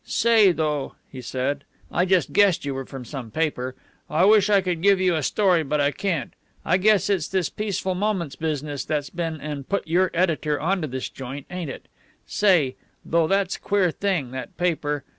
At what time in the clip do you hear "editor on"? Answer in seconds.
10.15-10.81